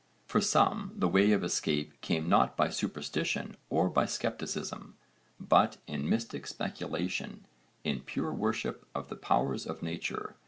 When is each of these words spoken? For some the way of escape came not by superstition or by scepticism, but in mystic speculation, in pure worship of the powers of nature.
For 0.25 0.41
some 0.41 0.93
the 0.95 1.07
way 1.07 1.31
of 1.31 1.43
escape 1.43 2.01
came 2.01 2.27
not 2.27 2.57
by 2.57 2.69
superstition 2.71 3.55
or 3.69 3.87
by 3.87 4.07
scepticism, 4.07 4.95
but 5.39 5.77
in 5.85 6.09
mystic 6.09 6.47
speculation, 6.47 7.45
in 7.83 7.99
pure 8.01 8.33
worship 8.33 8.87
of 8.95 9.09
the 9.09 9.15
powers 9.15 9.67
of 9.67 9.83
nature. 9.83 10.35